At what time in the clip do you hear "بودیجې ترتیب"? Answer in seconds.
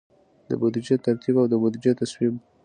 0.59-1.35